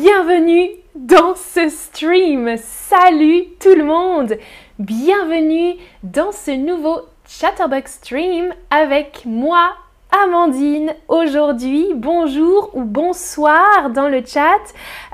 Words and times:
bienvenue 0.00 0.70
dans 0.94 1.34
ce 1.34 1.68
stream. 1.68 2.56
Salut 2.56 3.46
tout 3.58 3.74
le 3.74 3.84
monde. 3.84 4.34
Bienvenue 4.78 5.74
dans 6.04 6.30
ce 6.30 6.52
nouveau 6.52 7.00
Chatterbox 7.26 7.94
stream 7.94 8.54
avec 8.70 9.22
moi, 9.24 9.72
Amandine. 10.12 10.94
Aujourd'hui, 11.08 11.88
bonjour 11.96 12.70
ou 12.74 12.84
bonsoir 12.84 13.90
dans 13.90 14.08
le 14.08 14.22
chat. 14.24 14.60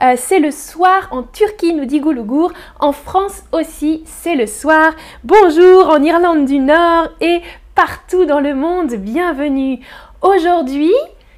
Euh, 0.02 0.16
c'est 0.18 0.38
le 0.38 0.50
soir 0.50 1.08
en 1.12 1.22
Turquie, 1.22 1.72
nous 1.72 1.86
dit 1.86 2.00
Goulougour. 2.00 2.52
En 2.78 2.92
France 2.92 3.42
aussi, 3.52 4.02
c'est 4.04 4.34
le 4.34 4.46
soir. 4.46 4.92
Bonjour 5.22 5.88
en 5.88 6.02
Irlande 6.02 6.44
du 6.44 6.58
Nord 6.58 7.08
et 7.22 7.40
partout 7.74 8.26
dans 8.26 8.40
le 8.40 8.54
monde. 8.54 8.92
Bienvenue. 8.96 9.80
Aujourd'hui, 10.20 10.92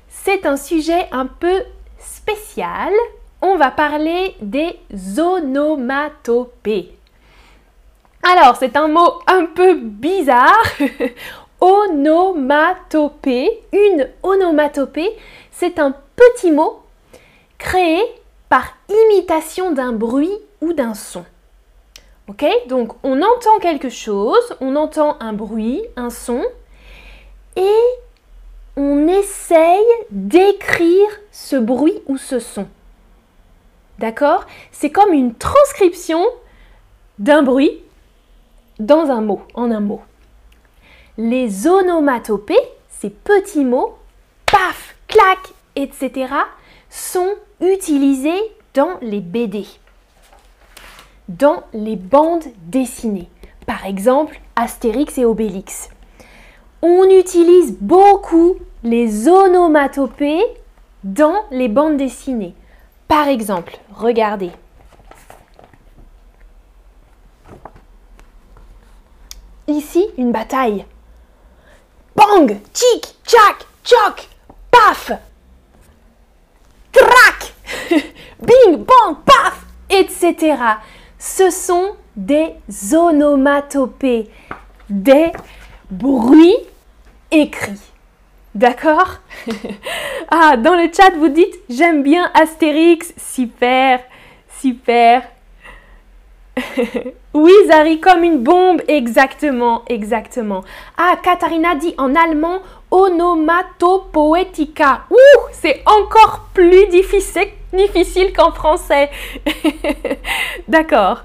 c'est 0.09 0.47
un 0.47 0.57
sujet 0.57 1.07
un 1.13 1.27
peu 1.27 1.63
spécial 2.01 2.93
on 3.43 3.57
va 3.57 3.71
parler 3.71 4.35
des 4.41 4.79
onomatopées. 5.19 6.93
Alors, 8.23 8.57
c'est 8.57 8.77
un 8.77 8.89
mot 8.89 9.21
un 9.27 9.47
peu 9.47 9.75
bizarre. 9.75 10.65
onomatopée. 11.61 13.63
Une 13.73 14.09
onomatopée, 14.23 15.17
c'est 15.51 15.79
un 15.79 15.95
petit 16.17 16.51
mot 16.51 16.81
créé 17.59 18.01
par 18.49 18.75
imitation 18.89 19.73
d'un 19.73 19.93
bruit 19.93 20.33
ou 20.61 20.73
d'un 20.73 20.95
son. 20.95 21.25
Ok? 22.29 22.45
Donc, 22.69 22.93
on 23.03 23.23
entend 23.23 23.59
quelque 23.61 23.89
chose, 23.89 24.55
on 24.61 24.77
entend 24.77 25.17
un 25.21 25.33
bruit, 25.33 25.83
un 25.97 26.11
son, 26.11 26.43
et 27.57 27.83
on 28.77 29.09
essaye 29.09 29.87
d'écrire 30.11 31.09
ce 31.33 31.57
bruit 31.57 32.03
ou 32.07 32.19
ce 32.19 32.39
son. 32.39 32.67
D'accord? 33.99 34.45
C'est 34.73 34.91
comme 34.91 35.13
une 35.13 35.35
transcription 35.35 36.23
d'un 37.19 37.43
bruit 37.43 37.83
dans 38.79 39.11
un 39.11 39.23
mot, 39.23 39.43
en 39.55 39.71
un 39.71 39.81
mot. 39.81 40.03
Les 41.17 41.67
onomatopées, 41.67 42.55
ces 42.91 43.11
petits 43.11 43.65
mots, 43.65 43.97
paf, 44.45 44.97
clac, 45.09 45.39
etc., 45.77 46.33
sont 46.91 47.35
utilisés 47.61 48.41
dans 48.75 48.99
les 49.01 49.21
BD, 49.21 49.67
dans 51.29 51.63
les 51.73 51.97
bandes 51.97 52.45
dessinées. 52.67 53.31
Par 53.67 53.87
exemple, 53.87 54.39
Astérix 54.55 55.17
et 55.19 55.25
Obélix. 55.25 55.89
On 56.83 57.05
utilise 57.09 57.77
beaucoup 57.81 58.57
les 58.85 59.29
onomatopées 59.29 60.43
dans 61.03 61.37
les 61.51 61.69
bandes 61.69 61.97
dessinées. 61.97 62.55
Par 63.09 63.29
exemple, 63.29 63.79
regardez. 63.95 64.51
Ici, 69.69 70.07
une 70.17 70.33
bataille. 70.33 70.85
Bang, 72.15 72.61
tic, 72.73 73.15
tchac, 73.25 73.67
tchoc, 73.85 74.29
paf, 74.71 75.13
crac, 76.93 77.55
bing, 78.41 78.85
bang, 78.85 79.17
paf, 79.25 79.67
etc. 79.91 80.57
Ce 81.19 81.51
sont 81.51 81.97
des 82.17 82.55
onomatopées, 82.95 84.31
des 84.89 85.33
bruits 85.91 86.57
écrits. 87.31 87.93
D'accord 88.57 89.19
Ah, 90.31 90.57
dans 90.57 90.75
le 90.75 90.91
chat, 90.91 91.11
vous 91.19 91.29
dites 91.29 91.55
j'aime 91.69 92.03
bien 92.03 92.31
Astérix. 92.33 93.13
Super, 93.19 94.01
super. 94.61 95.23
oui, 97.35 97.53
Zari, 97.67 98.01
comme 98.01 98.25
une 98.25 98.43
bombe. 98.43 98.81
Exactement, 98.89 99.83
exactement. 99.89 100.65
Ah, 100.97 101.17
Katharina 101.23 101.75
dit 101.75 101.95
en 101.99 102.15
allemand 102.15 102.61
onomatopoetica. 102.91 105.03
Ouh, 105.11 105.41
c'est 105.53 105.83
encore 105.85 106.49
plus 106.55 106.87
difficile, 106.87 107.49
difficile 107.75 108.33
qu'en 108.33 108.53
français. 108.53 109.11
d'accord, 110.67 111.25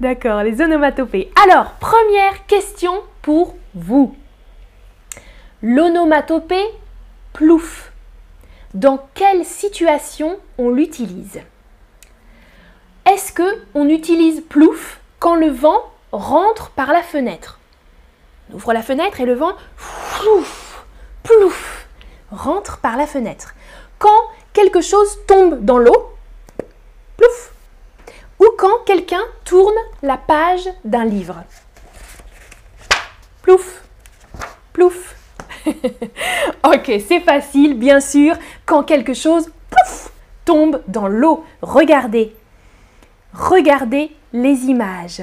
d'accord, 0.00 0.42
les 0.42 0.60
onomatopées. 0.60 1.30
Alors, 1.44 1.74
première 1.78 2.44
question 2.48 2.94
pour 3.22 3.54
vous. 3.72 4.16
L'onomatopée 5.64 6.66
plouf. 7.32 7.92
Dans 8.74 9.08
quelle 9.14 9.44
situation 9.44 10.40
on 10.58 10.70
l'utilise? 10.70 11.40
Est-ce 13.06 13.32
que 13.32 13.62
on 13.74 13.88
utilise 13.88 14.40
plouf 14.40 14.98
quand 15.20 15.36
le 15.36 15.50
vent 15.50 15.84
rentre 16.10 16.70
par 16.70 16.92
la 16.92 17.02
fenêtre? 17.04 17.60
On 18.50 18.56
ouvre 18.56 18.72
la 18.72 18.82
fenêtre 18.82 19.20
et 19.20 19.24
le 19.24 19.34
vent 19.34 19.52
plouf, 20.18 20.84
plouf, 21.22 21.86
rentre 22.32 22.78
par 22.78 22.96
la 22.96 23.06
fenêtre. 23.06 23.54
Quand 24.00 24.20
quelque 24.52 24.80
chose 24.80 25.16
tombe 25.28 25.64
dans 25.64 25.78
l'eau, 25.78 26.12
plouf. 27.16 27.52
Ou 28.40 28.46
quand 28.58 28.80
quelqu'un 28.84 29.22
tourne 29.44 29.78
la 30.02 30.16
page 30.16 30.68
d'un 30.84 31.04
livre. 31.04 31.44
Plouf, 33.42 33.82
plouf. 34.72 35.14
ok, 36.64 36.92
c'est 37.06 37.20
facile, 37.20 37.78
bien 37.78 38.00
sûr, 38.00 38.36
quand 38.66 38.82
quelque 38.82 39.14
chose 39.14 39.50
pouf, 39.70 40.12
tombe 40.44 40.82
dans 40.88 41.08
l'eau. 41.08 41.44
Regardez. 41.62 42.34
Regardez 43.32 44.10
les 44.32 44.64
images. 44.64 45.22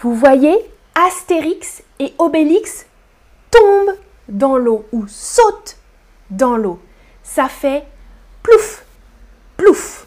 Vous 0.00 0.14
voyez, 0.14 0.56
Astérix 0.94 1.82
et 1.98 2.14
Obélix 2.18 2.86
tombent 3.50 3.96
dans 4.28 4.56
l'eau 4.56 4.86
ou 4.92 5.06
sautent 5.06 5.76
dans 6.30 6.56
l'eau. 6.56 6.80
Ça 7.22 7.48
fait 7.48 7.84
plouf, 8.42 8.84
plouf. 9.56 10.06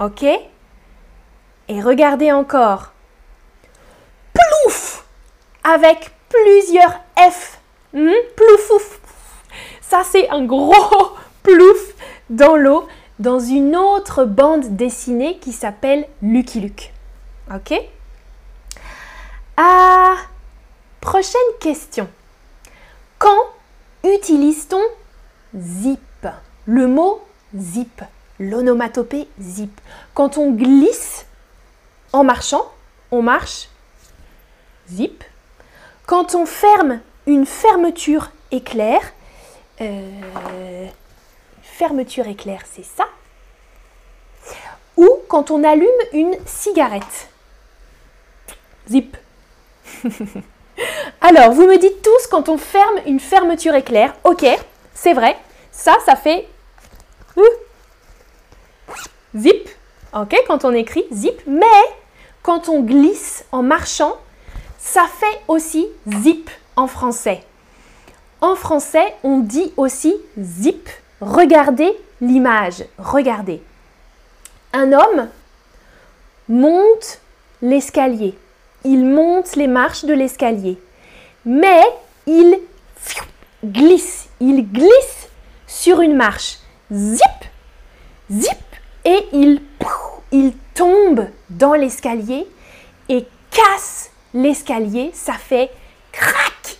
Ok? 0.00 0.24
Et 1.68 1.80
regardez 1.80 2.32
encore. 2.32 2.92
Plouf 4.32 5.04
Avec 5.62 6.10
plusieurs 6.42 7.00
F. 7.18 7.58
Hmm? 7.92 8.10
Plouf, 8.36 9.00
Ça, 9.80 10.02
c'est 10.04 10.28
un 10.30 10.44
gros 10.44 10.72
plouf 11.42 11.94
dans 12.30 12.56
l'eau 12.56 12.88
dans 13.18 13.38
une 13.38 13.76
autre 13.76 14.24
bande 14.24 14.76
dessinée 14.76 15.38
qui 15.38 15.52
s'appelle 15.52 16.06
Lucky 16.22 16.60
Luke. 16.60 16.92
Ok? 17.54 17.74
Ah, 19.56 20.16
Prochaine 21.04 21.40
question. 21.60 22.08
Quand 23.18 23.52
utilise-t-on 24.04 24.80
zip? 25.54 26.00
Le 26.64 26.86
mot 26.86 27.22
zip, 27.54 28.02
l'onomatopée 28.40 29.28
zip. 29.38 29.78
Quand 30.14 30.38
on 30.38 30.50
glisse 30.52 31.26
en 32.14 32.24
marchant, 32.24 32.72
on 33.10 33.20
marche 33.20 33.68
zip. 34.88 35.22
Quand 36.06 36.34
on 36.34 36.46
ferme 36.46 37.00
une 37.26 37.46
fermeture 37.46 38.30
éclair, 38.50 39.00
euh, 39.80 40.86
fermeture 41.62 42.26
éclair, 42.26 42.60
c'est 42.70 42.84
ça? 42.84 43.06
Ou 44.96 45.08
quand 45.28 45.50
on 45.50 45.64
allume 45.64 45.88
une 46.12 46.36
cigarette. 46.46 47.28
Zip. 48.88 49.16
Alors, 51.20 51.52
vous 51.52 51.66
me 51.66 51.78
dites 51.78 52.02
tous 52.02 52.26
quand 52.30 52.48
on 52.48 52.58
ferme 52.58 53.00
une 53.06 53.20
fermeture 53.20 53.74
éclair. 53.74 54.14
Ok, 54.24 54.44
c'est 54.92 55.14
vrai. 55.14 55.36
Ça, 55.72 55.96
ça 56.04 56.16
fait 56.16 56.46
zip. 59.36 59.68
Ok, 60.14 60.36
quand 60.46 60.64
on 60.64 60.72
écrit 60.72 61.04
zip. 61.12 61.40
Mais 61.46 61.66
quand 62.42 62.68
on 62.68 62.80
glisse 62.80 63.44
en 63.52 63.62
marchant, 63.62 64.16
ça 64.84 65.06
fait 65.06 65.40
aussi 65.48 65.88
zip 66.06 66.50
en 66.76 66.86
français. 66.86 67.42
En 68.42 68.54
français, 68.54 69.14
on 69.24 69.38
dit 69.38 69.72
aussi 69.78 70.14
zip. 70.38 70.88
Regardez 71.20 71.90
l'image. 72.20 72.84
Regardez. 72.98 73.62
Un 74.74 74.92
homme 74.92 75.28
monte 76.48 77.18
l'escalier. 77.62 78.36
Il 78.84 79.06
monte 79.06 79.56
les 79.56 79.66
marches 79.66 80.04
de 80.04 80.12
l'escalier. 80.12 80.78
Mais 81.46 81.82
il 82.26 82.60
glisse. 83.64 84.28
Il 84.38 84.70
glisse 84.70 85.28
sur 85.66 86.02
une 86.02 86.14
marche. 86.14 86.58
Zip, 86.92 87.40
zip. 88.30 88.50
Et 89.06 89.26
il, 89.32 89.62
il 90.30 90.52
tombe 90.74 91.26
dans 91.48 91.72
l'escalier 91.72 92.46
et 93.08 93.26
casse 93.50 94.10
l'escalier, 94.34 95.12
ça 95.14 95.34
fait 95.34 95.70
crac, 96.12 96.78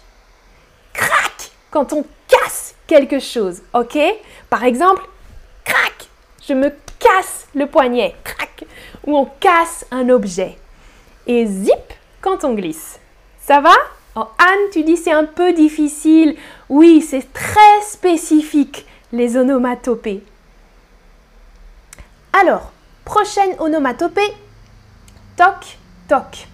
crac 0.92 1.50
quand 1.70 1.92
on 1.92 2.04
casse 2.28 2.74
quelque 2.86 3.20
chose, 3.20 3.62
ok? 3.72 3.98
Par 4.50 4.64
exemple, 4.64 5.02
crac, 5.64 6.08
je 6.46 6.52
me 6.52 6.70
casse 6.98 7.46
le 7.54 7.66
poignet, 7.66 8.14
crac, 8.24 8.64
ou 9.06 9.16
on 9.16 9.24
casse 9.40 9.86
un 9.90 10.08
objet. 10.10 10.58
Et 11.26 11.46
zip 11.46 11.94
quand 12.20 12.44
on 12.44 12.54
glisse. 12.54 12.98
Ça 13.40 13.60
va? 13.60 13.74
Oh, 14.16 14.26
Anne, 14.38 14.70
tu 14.72 14.84
dis 14.84 14.96
c'est 14.96 15.12
un 15.12 15.24
peu 15.24 15.52
difficile. 15.52 16.36
Oui, 16.68 17.00
c'est 17.02 17.32
très 17.32 17.80
spécifique, 17.82 18.86
les 19.12 19.36
onomatopées. 19.36 20.22
Alors, 22.32 22.72
prochaine 23.04 23.54
onomatopée, 23.58 24.34
toc, 25.36 25.78
toc. 26.08 26.46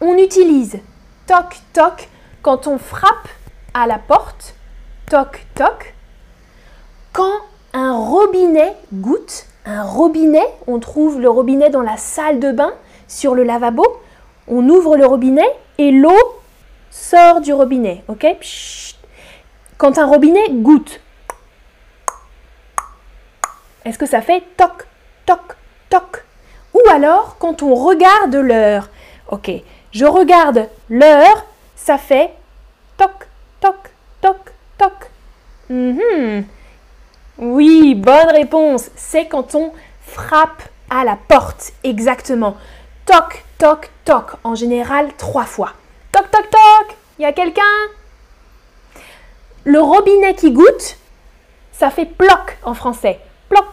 On 0.00 0.16
utilise 0.16 0.78
toc, 1.26 1.58
toc. 1.72 2.08
Quand 2.42 2.66
on 2.66 2.78
frappe 2.78 3.28
à 3.74 3.86
la 3.86 3.98
porte, 3.98 4.54
toc, 5.10 5.44
toc. 5.54 5.94
Quand 7.12 7.40
un 7.72 7.96
robinet 7.96 8.76
goutte, 8.92 9.46
un 9.66 9.82
robinet, 9.82 10.46
on 10.66 10.78
trouve 10.78 11.20
le 11.20 11.28
robinet 11.28 11.70
dans 11.70 11.82
la 11.82 11.96
salle 11.96 12.38
de 12.40 12.52
bain, 12.52 12.72
sur 13.08 13.34
le 13.34 13.42
lavabo, 13.42 13.84
on 14.46 14.68
ouvre 14.68 14.96
le 14.96 15.06
robinet 15.06 15.48
et 15.78 15.90
l'eau 15.90 16.18
sort 16.90 17.40
du 17.40 17.52
robinet, 17.52 18.04
ok? 18.08 18.26
Quand 19.78 19.98
un 19.98 20.06
robinet 20.06 20.48
goutte, 20.50 21.00
est-ce 23.84 23.98
que 23.98 24.06
ça 24.06 24.20
fait 24.20 24.42
toc, 24.56 24.86
toc, 25.26 25.56
toc? 25.88 26.24
Ou 26.74 26.80
alors 26.90 27.36
quand 27.38 27.62
on 27.62 27.74
regarde 27.74 28.34
l'heure, 28.34 28.88
ok, 29.30 29.50
je 29.92 30.04
regarde 30.04 30.68
l'heure, 30.88 31.44
ça 31.76 31.98
fait 31.98 32.32
toc, 32.96 33.26
toc, 33.60 33.76
toc, 34.20 34.36
toc. 34.76 35.10
Mhm. 35.70 36.44
Oui, 37.38 37.94
bonne 37.94 38.30
réponse. 38.30 38.90
C'est 38.96 39.26
quand 39.26 39.54
on 39.54 39.72
frappe 40.02 40.62
à 40.90 41.04
la 41.04 41.16
porte, 41.28 41.72
exactement. 41.84 42.56
Toc, 43.06 43.44
toc, 43.58 43.90
toc. 44.04 44.32
En 44.44 44.54
général, 44.54 45.08
trois 45.16 45.44
fois. 45.44 45.72
Toc, 46.12 46.30
toc, 46.30 46.50
toc. 46.50 46.96
Il 47.18 47.22
y 47.22 47.26
a 47.26 47.32
quelqu'un? 47.32 47.62
Le 49.64 49.80
robinet 49.80 50.34
qui 50.34 50.52
goûte, 50.52 50.98
ça 51.72 51.90
fait 51.90 52.06
ploc 52.06 52.58
en 52.62 52.74
français. 52.74 53.20
Ploc, 53.48 53.66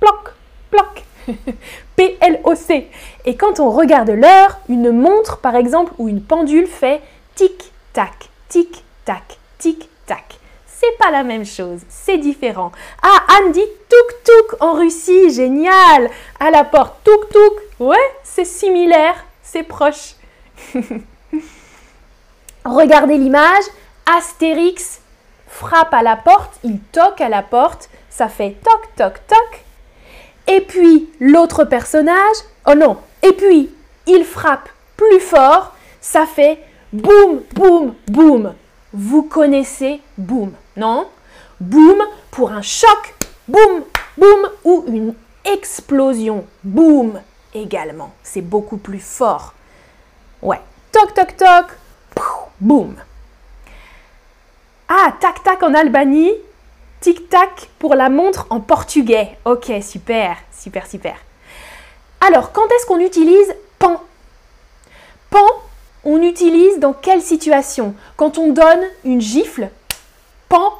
ploc, 0.00 0.32
ploc. 0.70 1.04
P-L-O-C. 1.96 2.88
Et 3.24 3.36
quand 3.36 3.60
on 3.60 3.70
regarde 3.70 4.10
l'heure, 4.10 4.58
une 4.68 4.90
montre 4.90 5.38
par 5.38 5.56
exemple 5.56 5.92
ou 5.98 6.08
une 6.08 6.22
pendule 6.22 6.66
fait 6.66 7.00
tic-tac, 7.34 8.28
tic-tac, 8.48 9.38
tic-tac 9.58 10.38
c'est 10.82 10.98
pas 10.98 11.12
la 11.12 11.22
même 11.22 11.44
chose, 11.44 11.80
c'est 11.88 12.18
différent. 12.18 12.72
Ah, 13.02 13.22
Anne 13.36 13.52
dit 13.52 13.60
touk 13.88 14.60
en 14.60 14.74
Russie, 14.74 15.30
génial. 15.30 16.10
À 16.40 16.50
la 16.50 16.64
porte, 16.64 17.04
touk, 17.04 17.54
ouais, 17.78 17.96
c'est 18.24 18.44
similaire, 18.44 19.14
c'est 19.42 19.62
proche. 19.62 20.14
Regardez 22.64 23.16
l'image, 23.16 23.64
Astérix 24.06 25.00
frappe 25.46 25.94
à 25.94 26.02
la 26.02 26.16
porte, 26.16 26.58
il 26.64 26.80
toque 26.80 27.20
à 27.20 27.28
la 27.28 27.42
porte, 27.42 27.88
ça 28.10 28.28
fait 28.28 28.56
toc 28.64 28.88
toc 28.96 29.26
toc. 29.28 29.64
Et 30.46 30.60
puis 30.60 31.10
l'autre 31.20 31.64
personnage, 31.64 32.36
oh 32.66 32.74
non, 32.74 32.98
et 33.22 33.32
puis 33.32 33.70
il 34.06 34.24
frappe 34.24 34.68
plus 34.96 35.20
fort, 35.20 35.74
ça 36.00 36.26
fait 36.26 36.58
boum 36.92 37.42
boum 37.54 37.94
boum. 38.08 38.54
Vous 38.92 39.22
connaissez 39.22 40.00
boum 40.18 40.52
non? 40.76 41.08
Boum 41.60 42.02
pour 42.30 42.50
un 42.52 42.62
choc, 42.62 43.14
boum, 43.48 43.84
boum, 44.16 44.48
ou 44.64 44.84
une 44.88 45.14
explosion, 45.44 46.46
boum 46.64 47.20
également. 47.54 48.12
C'est 48.22 48.40
beaucoup 48.40 48.78
plus 48.78 49.00
fort. 49.00 49.54
Ouais. 50.40 50.60
Toc, 50.90 51.14
toc, 51.14 51.36
toc, 51.36 51.66
boum. 52.60 52.96
Ah, 54.88 55.14
tac, 55.20 55.42
tac 55.42 55.62
en 55.62 55.74
Albanie, 55.74 56.32
tic, 57.02 57.28
tac 57.28 57.68
pour 57.78 57.94
la 57.94 58.08
montre 58.08 58.46
en 58.48 58.60
portugais. 58.60 59.36
Ok, 59.44 59.70
super, 59.82 60.36
super, 60.50 60.86
super. 60.86 61.16
Alors, 62.20 62.52
quand 62.52 62.66
est-ce 62.68 62.86
qu'on 62.86 63.00
utilise 63.00 63.54
pan? 63.78 64.00
Pan, 65.28 65.46
on 66.04 66.22
utilise 66.22 66.78
dans 66.78 66.92
quelle 66.92 67.20
situation? 67.20 67.94
Quand 68.16 68.38
on 68.38 68.52
donne 68.52 68.84
une 69.04 69.20
gifle 69.20 69.68
pan, 70.48 70.74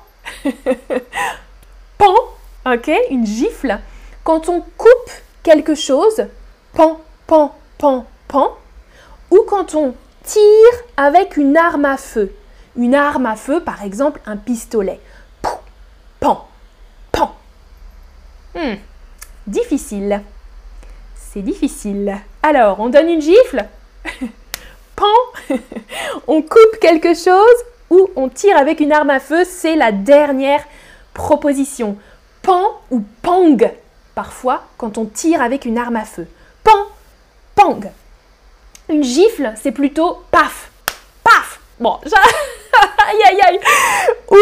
pan, 1.98 2.14
ok, 2.66 2.90
une 3.10 3.26
gifle. 3.26 3.78
Quand 4.22 4.48
on 4.48 4.60
coupe 4.78 5.10
quelque 5.42 5.74
chose, 5.74 6.26
pan, 6.72 7.00
pan, 7.26 7.54
pan, 7.78 8.06
pan, 8.28 8.56
ou 9.32 9.42
quand 9.48 9.74
on 9.74 9.94
tire 10.24 10.42
avec 10.96 11.36
une 11.36 11.56
arme 11.56 11.86
à 11.86 11.96
feu. 11.96 12.32
Une 12.76 12.94
arme 12.94 13.26
à 13.26 13.34
feu, 13.34 13.60
par 13.60 13.82
exemple 13.82 14.20
un 14.26 14.36
pistolet. 14.36 15.00
Pan, 16.22 16.46
pan. 17.10 17.34
Hmm, 18.54 18.76
difficile. 19.48 20.22
C'est 21.16 21.42
difficile. 21.42 22.16
Alors, 22.44 22.78
on 22.78 22.90
donne 22.90 23.08
une 23.08 23.20
gifle? 23.20 23.66
Pan 24.94 25.04
On 26.28 26.40
coupe 26.40 26.78
quelque 26.80 27.14
chose 27.14 27.64
ou 27.90 28.08
on 28.14 28.28
tire 28.28 28.56
avec 28.56 28.78
une 28.78 28.92
arme 28.92 29.10
à 29.10 29.18
feu, 29.18 29.42
c'est 29.44 29.74
la 29.74 29.90
dernière 29.90 30.62
proposition. 31.12 31.96
Pan 32.42 32.80
ou 32.92 33.02
pang, 33.22 33.58
parfois, 34.14 34.62
quand 34.78 34.98
on 34.98 35.06
tire 35.06 35.42
avec 35.42 35.64
une 35.64 35.76
arme 35.76 35.96
à 35.96 36.04
feu. 36.04 36.28
Pan, 36.62 36.86
pang. 37.56 37.80
Une 38.88 39.02
gifle, 39.02 39.54
c'est 39.60 39.72
plutôt 39.72 40.22
paf, 40.30 40.70
paf. 41.24 41.58
Bon, 41.80 41.98
aïe 43.08 43.22
aïe 43.26 43.40
aïe. 43.40 43.60
Ou 44.30 44.36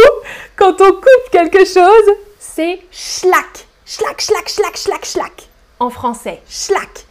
quand 0.60 0.80
on 0.82 0.92
coupe 0.92 1.30
quelque 1.32 1.64
chose, 1.64 2.14
c'est 2.38 2.80
schlack, 2.92 3.66
schlack, 3.86 4.20
schlack, 4.20 4.48
schlack, 4.48 4.76
schlack, 4.76 5.04
schlack. 5.06 5.48
En 5.78 5.88
français, 5.88 6.42
schlack. 6.48 7.06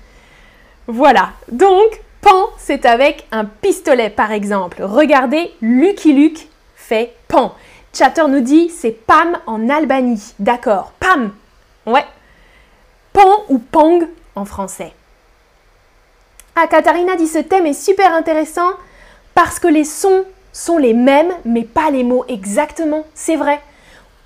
Voilà, 0.85 1.31
donc 1.51 1.99
Pan, 2.21 2.49
c'est 2.57 2.85
avec 2.85 3.25
un 3.31 3.45
pistolet 3.45 4.11
par 4.11 4.31
exemple. 4.31 4.83
Regardez, 4.83 5.51
Lucky 5.61 6.13
Luke 6.13 6.47
fait 6.75 7.15
pan. 7.27 7.55
Chatter 7.91 8.27
nous 8.27 8.41
dit 8.41 8.69
c'est 8.69 8.91
Pam 8.91 9.39
en 9.47 9.67
Albanie. 9.67 10.33
D'accord, 10.37 10.91
Pam. 10.99 11.31
Ouais. 11.87 12.05
Pan 13.13 13.45
ou 13.49 13.57
Pang 13.57 14.07
en 14.35 14.45
français. 14.45 14.93
Ah, 16.55 16.67
Katharina 16.67 17.15
dit 17.15 17.27
ce 17.27 17.39
thème 17.39 17.65
est 17.65 17.73
super 17.73 18.13
intéressant 18.13 18.71
parce 19.33 19.59
que 19.59 19.67
les 19.67 19.85
sons 19.85 20.25
sont 20.51 20.77
les 20.77 20.93
mêmes 20.93 21.31
mais 21.45 21.63
pas 21.63 21.91
les 21.91 22.03
mots 22.03 22.25
exactement. 22.27 23.05
C'est 23.13 23.35
vrai. 23.35 23.61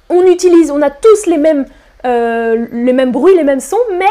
On 0.10 0.24
utilise, 0.24 0.72
on 0.72 0.82
a 0.82 0.90
tous 0.90 1.26
les 1.28 1.38
mêmes, 1.38 1.66
euh, 2.06 2.68
les 2.72 2.94
mêmes 2.94 3.12
bruits, 3.12 3.36
les 3.36 3.44
mêmes 3.44 3.60
sons, 3.60 3.78
mais 3.98 4.06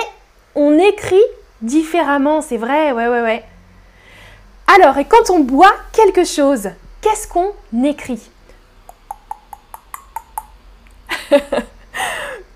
on 0.54 0.78
écrit 0.78 1.22
différemment. 1.60 2.40
C'est 2.40 2.56
vrai, 2.56 2.92
ouais, 2.92 3.08
ouais, 3.08 3.22
ouais. 3.22 3.44
Alors, 4.66 4.96
et 4.98 5.04
quand 5.04 5.30
on 5.30 5.40
boit 5.40 5.74
quelque 5.92 6.24
chose, 6.24 6.70
qu'est-ce 7.00 7.28
qu'on 7.28 7.52
écrit? 7.84 8.30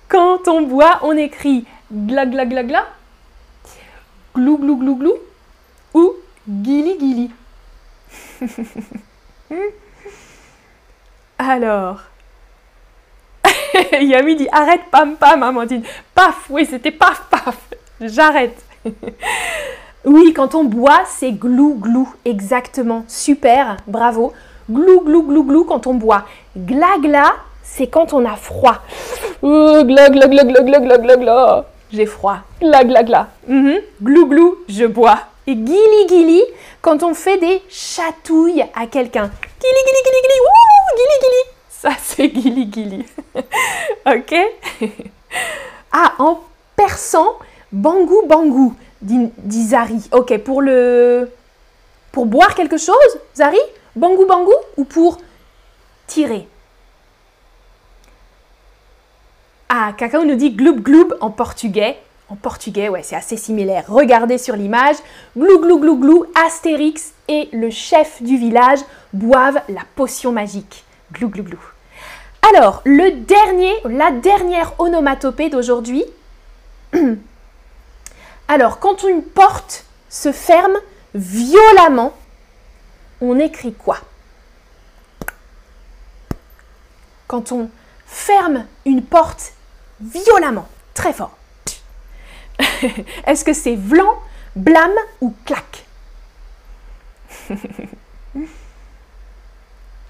Quand 0.08 0.48
on 0.48 0.62
boit, 0.62 1.00
on 1.02 1.16
écrit 1.16 1.66
gla 1.92 2.26
gla 2.26 2.46
gla 2.46 2.62
gla, 2.62 2.86
glou 4.34 4.56
glou 4.58 4.76
glou 4.76 4.94
glou 4.96 5.14
ou 5.94 6.14
gili 6.62 6.98
gili. 6.98 7.30
Alors, 11.38 12.00
Yami 14.00 14.36
dit 14.36 14.48
arrête 14.52 14.82
pam 14.90 15.16
pam, 15.16 15.42
Amandine. 15.42 15.82
Paf, 16.14 16.46
oui, 16.50 16.66
c'était 16.66 16.90
paf 16.90 17.24
paf. 17.30 17.56
J'arrête. 18.00 18.64
Oui, 20.06 20.32
quand 20.32 20.54
on 20.54 20.62
boit, 20.62 21.00
c'est 21.04 21.32
glou 21.32 21.74
glou, 21.74 22.08
exactement. 22.24 23.02
Super, 23.08 23.76
bravo. 23.88 24.32
Glou 24.70 25.00
glou 25.00 25.24
glou 25.24 25.42
glou 25.42 25.64
quand 25.64 25.88
on 25.88 25.94
boit. 25.94 26.24
Gla 26.56 26.98
gla, 27.00 27.34
c'est 27.64 27.88
quand 27.88 28.12
on 28.12 28.24
a 28.24 28.36
froid. 28.36 28.76
Oh, 29.42 29.82
gla 29.84 30.08
gla 30.10 30.28
gla 30.28 30.44
gla 30.44 30.62
gla 30.62 30.98
gla 30.98 31.16
gla. 31.16 31.64
J'ai 31.92 32.06
froid. 32.06 32.38
Gla 32.60 32.84
gla 32.84 33.02
gla. 33.02 33.26
Mhm. 33.48 33.80
Glou 34.00 34.26
glou, 34.26 34.58
je 34.68 34.84
bois. 34.84 35.18
Et 35.48 35.54
gili 35.54 36.08
gili, 36.08 36.42
quand 36.82 37.02
on 37.02 37.14
fait 37.14 37.38
des 37.38 37.62
chatouilles 37.68 38.64
à 38.74 38.86
quelqu'un. 38.86 39.30
Gili 39.60 39.80
gili 39.86 40.00
gili 40.04 40.20
gili, 40.22 40.40
wouh, 40.46 40.96
gili 40.96 41.16
gili. 41.22 41.42
Ça, 41.68 41.90
c'est 42.02 42.28
gili 42.28 42.66
gili. 42.72 43.06
ok? 44.06 44.34
Ah, 45.98 46.12
en 46.18 46.40
persan, 46.74 47.26
bangou 47.72 48.26
bangou 48.26 48.74
dit, 49.00 49.30
Zari. 49.66 50.08
Ok, 50.12 50.36
pour 50.38 50.60
le... 50.60 51.30
Pour 52.12 52.26
boire 52.26 52.54
quelque 52.54 52.76
chose, 52.76 53.18
Zari? 53.34 53.58
Bangou 53.94 54.26
bangou 54.26 54.52
ou 54.76 54.84
pour 54.84 55.18
tirer? 56.06 56.46
Ah, 59.68 59.88
Ah, 59.88 59.92
Cacao 59.92 60.24
nous 60.24 60.36
dit 60.36 60.50
gloub 60.50 60.80
gloub 60.80 61.16
en 61.20 61.30
portugais. 61.30 61.98
En 62.28 62.35
portugais, 62.35 62.88
ouais, 62.88 63.04
c'est 63.04 63.14
assez 63.14 63.37
similaire. 63.37 63.85
Regardez 63.87 64.38
sur 64.38 64.56
l'image. 64.56 64.97
Glou 65.37 65.61
glou 65.61 65.78
glou 65.78 65.97
glou, 65.97 66.26
Astérix 66.35 67.12
et 67.28 67.49
le 67.52 67.71
chef 67.71 68.21
du 68.23 68.37
village 68.37 68.80
boivent 69.12 69.61
la 69.68 69.83
potion 69.95 70.33
magique. 70.33 70.85
Glou 71.12 71.28
glou 71.28 71.45
glou. 71.45 71.61
Alors, 72.54 72.83
le 72.85 73.12
dernier, 73.12 73.73
la 73.85 74.11
dernière 74.11 74.73
onomatopée 74.80 75.50
d'aujourd'hui. 75.50 76.04
Alors, 78.49 78.78
quand 78.80 79.04
une 79.04 79.23
porte 79.23 79.85
se 80.09 80.33
ferme 80.33 80.76
violemment, 81.14 82.12
on 83.21 83.38
écrit 83.38 83.73
quoi? 83.73 83.99
Quand 87.26 87.50
on 87.52 87.71
ferme 88.06 88.66
une 88.85 89.02
porte 89.02 89.52
violemment, 90.00 90.68
très 90.95 91.12
fort. 91.12 91.35
Est-ce 93.26 93.44
que 93.44 93.52
c'est 93.52 93.76
vlan, 93.76 94.14
blâme 94.54 94.96
ou 95.20 95.34
claque? 95.44 95.84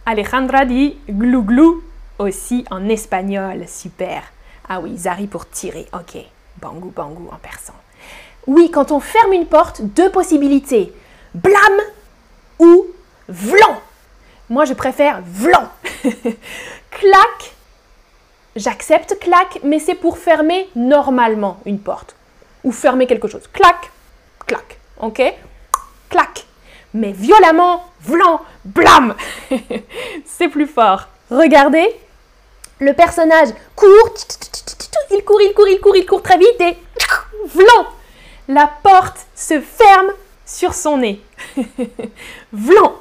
Alejandra 0.07 0.65
dit 0.65 0.97
glou 1.09 1.43
glou 1.43 1.83
aussi 2.19 2.65
en 2.71 2.89
espagnol. 2.89 3.65
Super. 3.67 4.23
Ah 4.69 4.81
oui, 4.81 4.97
Zari 4.97 5.27
pour 5.27 5.49
tirer. 5.49 5.87
Ok. 5.93 6.17
Bangou 6.61 6.91
bangou 6.91 7.29
en 7.33 7.37
persan. 7.37 7.75
Oui, 8.47 8.71
quand 8.71 8.93
on 8.93 9.01
ferme 9.01 9.33
une 9.33 9.47
porte, 9.47 9.83
deux 9.83 10.11
possibilités. 10.11 10.93
Blâme 11.35 11.81
ou 12.59 12.87
vlan. 13.29 13.81
Moi, 14.49 14.65
je 14.65 14.75
préfère 14.75 15.23
vlan. 15.25 15.69
claque. 16.91 17.55
J'accepte 18.55 19.19
claque, 19.19 19.59
mais 19.65 19.81
c'est 19.81 19.97
pour 19.97 20.19
fermer 20.19 20.69
normalement 20.77 21.59
une 21.67 21.81
porte. 21.81 22.15
Ou 22.67 22.73
fermer 22.73 23.07
quelque 23.07 23.29
chose. 23.29 23.49
Clac, 23.51 23.91
clac. 24.47 24.79
Ok? 25.01 25.23
Clac. 26.11 26.45
Mais 26.93 27.13
violemment, 27.13 27.85
vlan, 28.03 28.43
blâme. 28.65 29.15
c'est 30.27 30.49
plus 30.49 30.67
fort. 30.67 31.09
Regardez. 31.31 31.89
Le 32.81 32.93
personnage 32.93 33.49
court. 33.75 34.15
Il 35.11 35.25
court, 35.25 35.41
il 35.41 35.55
court, 35.55 35.69
il 35.69 35.81
court, 35.81 35.97
il 35.97 36.05
court 36.05 36.23
très 36.23 36.37
vite 36.37 36.61
et 36.61 36.77
vlan 37.55 37.87
la 38.49 38.71
porte 38.83 39.27
se 39.35 39.61
ferme 39.61 40.13
sur 40.45 40.75
son 40.75 40.99
nez. 40.99 41.21
Vlan. 42.53 42.95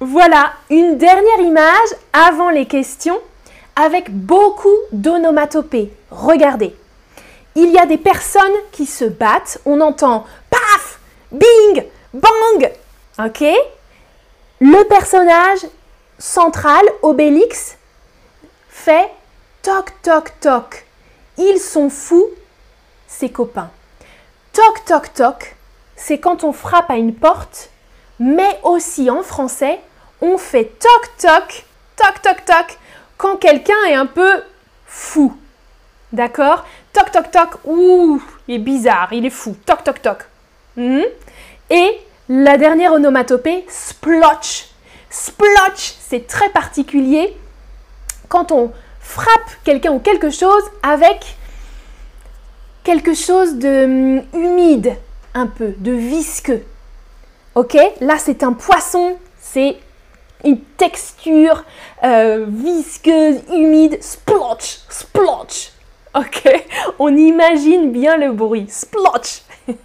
Voilà 0.00 0.54
une 0.70 0.96
dernière 0.96 1.40
image 1.40 1.94
avant 2.12 2.48
les 2.48 2.66
questions 2.66 3.20
avec 3.76 4.10
beaucoup 4.10 4.76
d'onomatopées. 4.92 5.92
Regardez. 6.10 6.74
Il 7.54 7.70
y 7.70 7.78
a 7.78 7.86
des 7.86 7.98
personnes 7.98 8.44
qui 8.72 8.86
se 8.86 9.04
battent. 9.04 9.60
On 9.64 9.80
entend 9.80 10.24
paf, 10.50 11.00
bing, 11.32 11.84
bang. 12.14 12.72
OK 13.18 13.44
Le 14.60 14.88
personnage 14.88 15.66
central, 16.18 16.82
Obélix, 17.02 17.76
fait 18.68 19.10
toc, 19.62 19.92
toc, 20.02 20.32
toc. 20.40 20.86
Ils 21.38 21.58
sont 21.58 21.90
fous, 21.90 22.28
ses 23.08 23.30
copains. 23.30 23.70
Toc, 24.52 24.84
toc, 24.84 25.12
toc, 25.14 25.56
c'est 25.96 26.18
quand 26.18 26.44
on 26.44 26.52
frappe 26.52 26.90
à 26.90 26.96
une 26.96 27.14
porte, 27.14 27.70
mais 28.18 28.58
aussi 28.62 29.10
en 29.10 29.22
français, 29.22 29.80
on 30.20 30.38
fait 30.38 30.64
toc, 30.64 31.10
toc, 31.18 31.64
toc, 31.96 32.22
toc, 32.22 32.44
toc, 32.44 32.78
quand 33.20 33.36
quelqu'un 33.36 33.84
est 33.86 33.94
un 33.94 34.06
peu 34.06 34.42
fou. 34.86 35.36
D'accord? 36.10 36.64
Toc, 36.94 37.12
toc, 37.12 37.30
toc, 37.30 37.50
ouh, 37.64 38.20
il 38.48 38.54
est 38.54 38.58
bizarre, 38.58 39.12
il 39.12 39.26
est 39.26 39.30
fou. 39.30 39.54
Toc, 39.66 39.84
toc, 39.84 40.00
toc. 40.00 40.18
Hmm? 40.76 41.02
Et 41.68 42.00
la 42.30 42.56
dernière 42.56 42.94
onomatopée, 42.94 43.66
splotch. 43.68 44.70
Splotch, 45.10 45.96
c'est 46.00 46.26
très 46.26 46.48
particulier 46.48 47.36
quand 48.30 48.52
on 48.52 48.72
frappe 49.00 49.50
quelqu'un 49.64 49.92
ou 49.92 49.98
quelque 49.98 50.30
chose 50.30 50.62
avec 50.82 51.36
quelque 52.84 53.12
chose 53.12 53.56
de 53.56 53.84
hum, 53.84 54.22
humide, 54.32 54.94
un 55.34 55.46
peu, 55.46 55.74
de 55.76 55.92
visqueux. 55.92 56.64
Ok? 57.54 57.76
Là, 58.00 58.16
c'est 58.18 58.42
un 58.42 58.54
poisson, 58.54 59.18
c'est 59.40 59.76
une 60.44 60.60
texture 60.76 61.64
euh, 62.04 62.46
visqueuse, 62.48 63.40
humide, 63.52 64.02
splotch, 64.02 64.80
splotch. 64.88 65.72
Ok 66.14 66.48
On 66.98 67.16
imagine 67.16 67.92
bien 67.92 68.16
le 68.16 68.32
bruit, 68.32 68.66
splotch. 68.68 69.42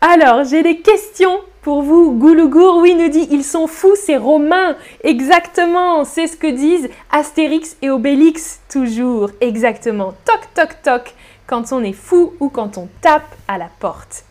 Alors, 0.00 0.44
j'ai 0.44 0.62
des 0.62 0.78
questions 0.78 1.40
pour 1.62 1.82
vous. 1.82 2.12
Goulougour, 2.12 2.78
oui, 2.78 2.94
nous 2.94 3.08
dit 3.08 3.26
ils 3.30 3.44
sont 3.44 3.66
fous, 3.66 3.96
c'est 3.96 4.16
romain. 4.16 4.76
Exactement, 5.02 6.04
c'est 6.04 6.26
ce 6.26 6.36
que 6.36 6.46
disent 6.46 6.88
Astérix 7.10 7.76
et 7.82 7.90
Obélix, 7.90 8.60
toujours. 8.70 9.30
Exactement. 9.40 10.14
Toc, 10.24 10.40
toc, 10.54 10.82
toc, 10.82 11.14
quand 11.46 11.72
on 11.72 11.82
est 11.82 11.92
fou 11.92 12.34
ou 12.40 12.48
quand 12.48 12.78
on 12.78 12.88
tape 13.00 13.34
à 13.48 13.58
la 13.58 13.68
porte. 13.80 14.24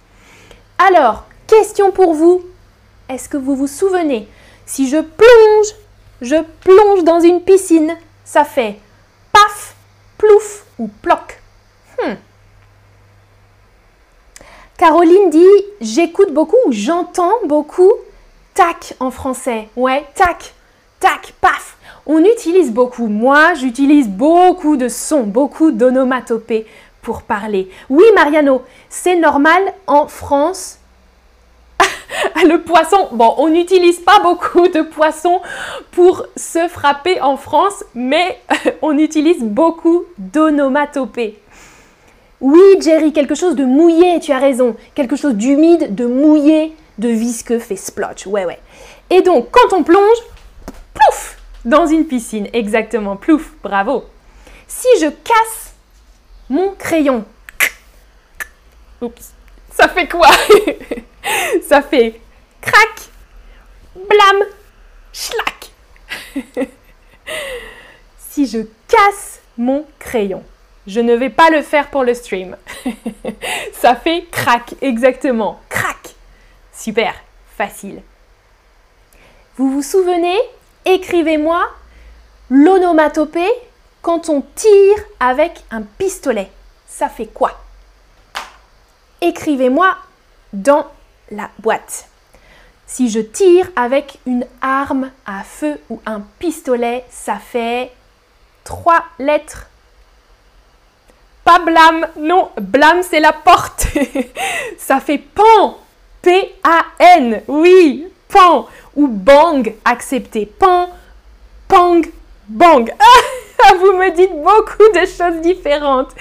Alors, 0.77 1.25
question 1.47 1.91
pour 1.91 2.13
vous. 2.13 2.43
Est-ce 3.09 3.29
que 3.29 3.38
vous 3.38 3.55
vous 3.55 3.67
souvenez 3.67 4.27
Si 4.67 4.89
je 4.89 4.97
plonge, 4.97 5.67
je 6.21 6.36
plonge 6.59 7.03
dans 7.05 7.21
une 7.21 7.41
piscine, 7.41 7.95
ça 8.25 8.43
fait 8.43 8.77
paf, 9.31 9.75
plouf 10.17 10.65
ou 10.77 10.89
ploc. 10.89 11.41
Hmm. 12.03 12.15
Caroline 14.77 15.29
dit 15.29 15.65
j'écoute 15.79 16.33
beaucoup 16.33 16.57
ou 16.67 16.71
j'entends 16.71 17.33
beaucoup 17.45 17.93
tac 18.53 18.93
en 19.00 19.09
français. 19.09 19.69
Ouais, 19.77 20.05
tac, 20.15 20.53
tac, 21.00 21.33
paf. 21.39 21.77
On 22.05 22.19
utilise 22.24 22.71
beaucoup. 22.71 23.07
Moi, 23.07 23.53
j'utilise 23.53 24.09
beaucoup 24.09 24.75
de 24.75 24.89
sons, 24.89 25.24
beaucoup 25.24 25.71
d'onomatopées 25.71 26.67
pour 27.01 27.21
parler. 27.21 27.69
Oui, 27.89 28.03
Mariano, 28.15 28.63
c'est 28.89 29.15
normal 29.15 29.62
en 29.88 30.07
France. 30.07 30.76
le 32.47 32.62
poisson, 32.62 33.09
bon, 33.12 33.33
on 33.38 33.50
n'utilise 33.50 34.00
pas 34.00 34.19
beaucoup 34.19 34.67
de 34.67 34.81
poissons 34.81 35.41
pour 35.91 36.25
se 36.36 36.67
frapper 36.67 37.21
en 37.21 37.38
France, 37.38 37.83
mais 37.93 38.39
on 38.81 38.97
utilise 38.97 39.43
beaucoup 39.43 40.05
d'onomatopées. 40.17 41.39
Oui, 42.39 42.62
Jerry, 42.81 43.13
quelque 43.13 43.36
chose 43.36 43.55
de 43.55 43.65
mouillé, 43.65 44.19
tu 44.19 44.31
as 44.31 44.38
raison. 44.38 44.75
Quelque 44.93 45.15
chose 45.15 45.33
d'humide, 45.33 45.95
de 45.95 46.05
mouillé, 46.05 46.75
de 47.00 47.09
visqueux 47.09 47.59
fait 47.59 47.75
splotch. 47.75 48.27
Ouais, 48.27 48.45
ouais. 48.45 48.59
Et 49.09 49.21
donc, 49.21 49.47
quand 49.51 49.75
on 49.75 49.83
plonge, 49.83 50.17
plouf, 50.93 51.38
dans 51.65 51.88
une 51.88 52.05
piscine. 52.05 52.47
Exactement, 52.53 53.15
plouf, 53.15 53.53
bravo. 53.63 54.05
Si 54.67 54.88
je 55.01 55.07
casse 55.07 55.74
mon 56.50 56.74
crayon, 56.75 57.25
oups, 59.01 59.33
ça 59.77 59.88
fait 59.88 60.07
quoi? 60.07 60.29
Ça 61.67 61.81
fait 61.81 62.19
crac, 62.62 63.10
blam, 63.96 64.43
schlac. 65.13 65.72
si 68.17 68.48
je 68.48 68.60
casse 68.88 69.41
mon 69.57 69.86
crayon, 70.00 70.43
je 70.88 71.01
ne 71.01 71.13
vais 71.13 71.29
pas 71.29 71.50
le 71.50 71.62
faire 71.62 71.89
pour 71.89 72.03
le 72.03 72.13
stream. 72.13 72.55
Ça 73.74 73.96
fait 73.96 74.25
crac, 74.31 74.74
exactement. 74.81 75.60
Crac. 75.69 76.15
Super, 76.74 77.13
facile. 77.57 78.01
Vous 79.57 79.69
vous 79.69 79.84
souvenez? 79.84 80.39
Écrivez-moi 80.86 81.67
l'onomatopée 82.50 83.51
quand 84.01 84.29
on 84.29 84.41
tire 84.55 84.98
avec 85.19 85.63
un 85.69 85.81
pistolet. 85.81 86.50
Ça 86.88 87.10
fait 87.10 87.27
quoi? 87.27 87.66
Écrivez-moi 89.21 89.95
dans 90.53 90.88
la 91.31 91.50
boîte. 91.59 92.07
Si 92.86 93.09
je 93.09 93.19
tire 93.19 93.69
avec 93.75 94.19
une 94.25 94.45
arme 94.62 95.12
à 95.25 95.43
feu 95.43 95.79
ou 95.89 96.00
un 96.05 96.21
pistolet, 96.39 97.05
ça 97.09 97.36
fait 97.36 97.91
trois 98.63 99.03
lettres 99.19 99.67
pas 101.47 101.59
blâme, 101.59 102.05
non, 102.19 102.50
blâme 102.59 103.03
c'est 103.03 103.21
la 103.21 103.31
porte. 103.31 103.88
Ça 104.77 105.00
fait 105.00 105.17
pan, 105.17 105.77
P-A-N, 106.21 107.41
oui, 107.47 108.05
pan. 108.27 108.67
Ou 108.97 109.07
bang, 109.07 109.74
accepté. 109.86 110.45
Pan, 110.45 110.89
pang, 111.69 112.01
bang. 112.50 112.93
Ah, 113.59 113.74
vous 113.74 113.93
me 113.93 114.12
dites 114.12 114.31
beaucoup 114.31 114.91
de 114.93 115.05
choses 115.07 115.41
différentes. 115.41 116.12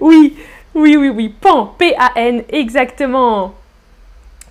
Oui, 0.00 0.36
oui, 0.76 0.94
oui, 0.94 1.08
oui, 1.08 1.28
pan, 1.30 1.74
P-A-N, 1.78 2.44
exactement. 2.50 3.54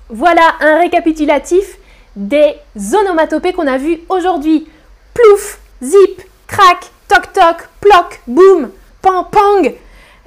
Voilà 0.10 0.55
un 0.60 0.79
récapitulatif 0.79 1.77
des 2.15 2.55
onomatopées 2.94 3.53
qu'on 3.53 3.67
a 3.67 3.77
vues 3.77 4.00
aujourd'hui. 4.10 4.67
Plouf, 5.13 5.60
zip, 5.84 6.22
crac, 6.48 6.89
toc 7.08 7.32
toc, 7.32 7.70
ploc, 7.79 8.22
boum, 8.25 8.72
pan 9.03 9.24
pang, 9.25 9.72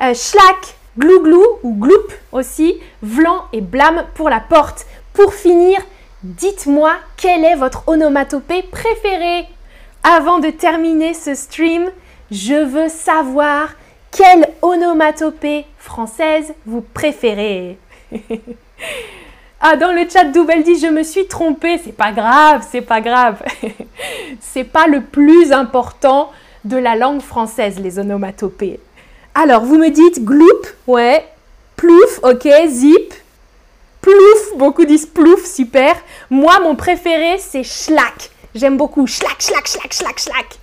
euh, 0.03 0.15
schlack, 0.15 0.77
glou 0.97 1.21
glou 1.21 1.45
ou 1.65 1.75
gloup 1.75 2.07
aussi, 2.31 2.77
vlan 3.03 3.47
et 3.53 3.61
blâme 3.61 4.05
pour 4.15 4.31
la 4.31 4.41
porte. 4.41 4.87
Pour 5.15 5.35
finir, 5.35 5.81
dites-moi 6.23 6.93
quelle 7.17 7.45
est 7.45 7.57
votre 7.57 7.83
onomatopée 7.89 8.63
préférée. 8.63 9.47
Avant 10.05 10.39
de 10.39 10.51
terminer 10.51 11.13
ce 11.13 11.35
stream, 11.35 11.91
je 12.31 12.55
veux 12.55 12.89
savoir 12.89 13.71
quelle 14.11 14.49
onomatopée 14.63 15.67
française 15.79 16.55
vous 16.67 16.81
préférez? 16.81 17.79
ah, 19.61 19.77
dans 19.77 19.93
le 19.93 20.09
chat, 20.09 20.25
Double 20.25 20.63
dit 20.63 20.79
je 20.79 20.87
me 20.87 21.03
suis 21.03 21.27
trompée. 21.27 21.79
C'est 21.83 21.97
pas 21.97 22.13
grave, 22.13 22.67
c'est 22.71 22.81
pas 22.81 23.01
grave. 23.01 23.43
c'est 24.41 24.65
pas 24.65 24.87
le 24.87 25.03
plus 25.03 25.53
important 25.53 26.31
de 26.65 26.77
la 26.77 26.97
langue 26.97 27.21
française, 27.21 27.79
les 27.79 27.99
onomatopées. 27.99 28.81
Alors, 29.35 29.65
vous 29.65 29.77
me 29.77 29.91
dites 29.91 30.25
gloup, 30.25 30.67
ouais, 30.87 31.25
plouf, 31.77 32.21
ok, 32.23 32.49
zip, 32.67 33.15
plouf, 34.01 34.57
beaucoup 34.57 34.85
disent 34.85 35.07
plouf, 35.07 35.45
super. 35.45 35.95
Moi, 36.31 36.59
mon 36.61 36.75
préféré, 36.75 37.39
c'est 37.39 37.63
schlack. 37.63 38.31
J'aime 38.55 38.77
beaucoup 38.77 39.07
schlack, 39.07 39.41
schlack, 39.41 39.69
schlack, 39.69 39.93
schlack, 39.93 40.19
schlack. 40.19 40.59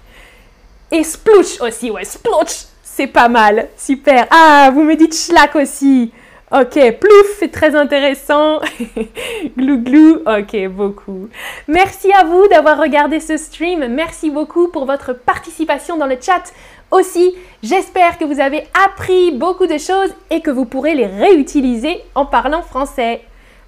Et 0.92 1.04
splouch 1.04 1.62
aussi, 1.62 1.90
ouais, 1.90 2.04
splouch, 2.04 2.66
c'est 2.96 3.08
pas 3.08 3.28
mal, 3.28 3.68
super. 3.78 4.26
Ah, 4.32 4.70
vous 4.74 4.82
me 4.82 4.96
dites 4.96 5.14
schlack 5.14 5.58
aussi. 5.58 6.14
Ok, 6.50 6.80
plouf, 7.02 7.36
c'est 7.40 7.52
très 7.52 7.76
intéressant. 7.76 8.62
glou 9.58 9.80
glou, 9.80 10.20
ok, 10.26 10.68
beaucoup. 10.70 11.28
Merci 11.68 12.14
à 12.14 12.24
vous 12.24 12.48
d'avoir 12.48 12.78
regardé 12.78 13.20
ce 13.20 13.36
stream. 13.36 13.86
Merci 13.90 14.30
beaucoup 14.30 14.70
pour 14.70 14.86
votre 14.86 15.12
participation 15.12 15.98
dans 15.98 16.06
le 16.06 16.16
chat. 16.22 16.54
Aussi, 16.90 17.36
j'espère 17.62 18.18
que 18.18 18.24
vous 18.24 18.40
avez 18.40 18.64
appris 18.86 19.32
beaucoup 19.34 19.68
de 19.68 19.78
choses 19.78 20.14
et 20.30 20.40
que 20.40 20.52
vous 20.52 20.66
pourrez 20.66 20.96
les 20.96 21.08
réutiliser 21.08 22.02
en 22.14 22.26
parlant 22.26 22.62
français. 22.62 23.20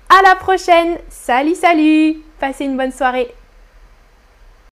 À 0.07 0.21
la 0.25 0.35
prochaine. 0.35 0.99
Salut, 1.09 1.55
salut. 1.55 2.15
Passez 2.39 2.63
une 2.63 2.77
bonne 2.77 2.93
soirée. 2.93 3.27